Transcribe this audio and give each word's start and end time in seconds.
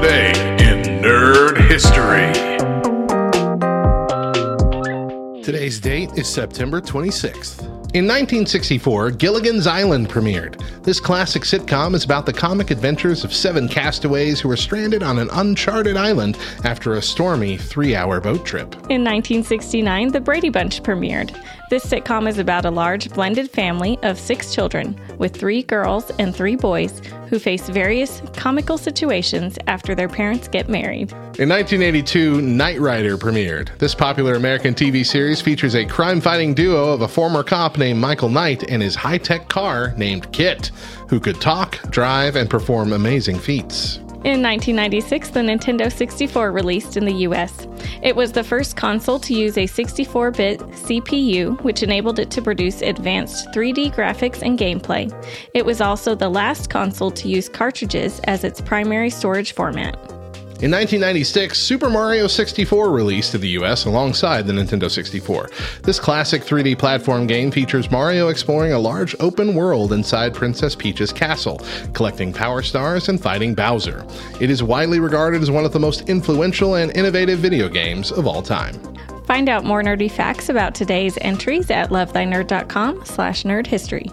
Today 0.00 0.30
in 0.60 1.02
Nerd 1.02 1.58
History. 1.66 2.30
Today's 5.42 5.80
date 5.80 6.10
is 6.16 6.28
September 6.28 6.80
26th. 6.80 7.77
In 7.94 8.04
1964, 8.04 9.12
Gilligan's 9.12 9.66
Island 9.66 10.10
premiered. 10.10 10.60
This 10.82 11.00
classic 11.00 11.44
sitcom 11.44 11.94
is 11.94 12.04
about 12.04 12.26
the 12.26 12.32
comic 12.34 12.70
adventures 12.70 13.24
of 13.24 13.32
seven 13.32 13.66
castaways 13.66 14.42
who 14.42 14.50
are 14.50 14.58
stranded 14.58 15.02
on 15.02 15.18
an 15.18 15.30
uncharted 15.32 15.96
island 15.96 16.36
after 16.64 16.94
a 16.94 17.02
stormy 17.02 17.56
three 17.56 17.96
hour 17.96 18.20
boat 18.20 18.44
trip. 18.44 18.74
In 18.90 19.04
1969, 19.04 20.12
The 20.12 20.20
Brady 20.20 20.50
Bunch 20.50 20.82
premiered. 20.82 21.34
This 21.70 21.84
sitcom 21.86 22.28
is 22.28 22.38
about 22.38 22.66
a 22.66 22.70
large 22.70 23.10
blended 23.10 23.50
family 23.50 23.98
of 24.02 24.18
six 24.18 24.54
children, 24.54 24.98
with 25.16 25.34
three 25.34 25.62
girls 25.62 26.10
and 26.18 26.34
three 26.34 26.56
boys, 26.56 27.00
who 27.28 27.38
face 27.38 27.68
various 27.68 28.22
comical 28.34 28.78
situations 28.78 29.58
after 29.66 29.94
their 29.94 30.08
parents 30.08 30.48
get 30.48 30.68
married. 30.68 31.12
In 31.38 31.48
1982, 31.50 32.40
Knight 32.40 32.80
Rider 32.80 33.16
premiered. 33.16 33.76
This 33.78 33.94
popular 33.94 34.34
American 34.34 34.74
TV 34.74 35.06
series 35.06 35.40
features 35.40 35.74
a 35.74 35.84
crime 35.84 36.20
fighting 36.20 36.54
duo 36.54 36.92
of 36.92 37.02
a 37.02 37.08
former 37.08 37.42
cop 37.42 37.77
named 37.78 38.00
Michael 38.00 38.28
Knight 38.28 38.64
and 38.68 38.82
his 38.82 38.94
high 38.94 39.18
tech 39.18 39.48
car 39.48 39.94
named 39.96 40.30
KITT, 40.32 40.70
who 41.08 41.20
could 41.20 41.40
talk, 41.40 41.80
drive, 41.90 42.36
and 42.36 42.50
perform 42.50 42.92
amazing 42.92 43.38
feats. 43.38 44.00
In 44.24 44.42
1996, 44.42 45.28
the 45.30 45.40
Nintendo 45.40 45.92
64 45.92 46.50
released 46.50 46.96
in 46.96 47.04
the 47.04 47.14
US. 47.28 47.68
It 48.02 48.16
was 48.16 48.32
the 48.32 48.42
first 48.42 48.76
console 48.76 49.20
to 49.20 49.32
use 49.32 49.56
a 49.56 49.66
64 49.66 50.32
bit 50.32 50.58
CPU, 50.58 51.62
which 51.62 51.84
enabled 51.84 52.18
it 52.18 52.28
to 52.32 52.42
produce 52.42 52.82
advanced 52.82 53.48
3D 53.52 53.94
graphics 53.94 54.42
and 54.42 54.58
gameplay. 54.58 55.08
It 55.54 55.64
was 55.64 55.80
also 55.80 56.16
the 56.16 56.28
last 56.28 56.68
console 56.68 57.12
to 57.12 57.28
use 57.28 57.48
cartridges 57.48 58.20
as 58.24 58.42
its 58.42 58.60
primary 58.60 59.10
storage 59.10 59.52
format. 59.52 59.96
In 60.60 60.72
1996, 60.72 61.56
Super 61.56 61.88
Mario 61.88 62.26
64 62.26 62.90
released 62.90 63.32
in 63.32 63.40
the 63.40 63.50
US 63.50 63.84
alongside 63.84 64.44
the 64.44 64.52
Nintendo 64.52 64.90
64. 64.90 65.50
This 65.84 66.00
classic 66.00 66.42
3D 66.42 66.76
platform 66.76 67.28
game 67.28 67.52
features 67.52 67.92
Mario 67.92 68.26
exploring 68.26 68.72
a 68.72 68.78
large 68.78 69.14
open 69.20 69.54
world 69.54 69.92
inside 69.92 70.34
Princess 70.34 70.74
Peach's 70.74 71.12
castle, 71.12 71.60
collecting 71.92 72.32
power 72.32 72.60
stars 72.60 73.08
and 73.08 73.22
fighting 73.22 73.54
Bowser. 73.54 74.04
It 74.40 74.50
is 74.50 74.64
widely 74.64 74.98
regarded 74.98 75.42
as 75.42 75.50
one 75.50 75.64
of 75.64 75.72
the 75.72 75.78
most 75.78 76.08
influential 76.08 76.74
and 76.74 76.90
innovative 76.96 77.38
video 77.38 77.68
games 77.68 78.10
of 78.10 78.26
all 78.26 78.42
time. 78.42 78.74
Find 79.26 79.48
out 79.48 79.62
more 79.62 79.84
nerdy 79.84 80.10
facts 80.10 80.48
about 80.48 80.74
today's 80.74 81.16
entries 81.20 81.70
at 81.70 81.90
lovethynerd.com 81.90 83.04
slash 83.04 83.44
nerdhistory. 83.44 84.12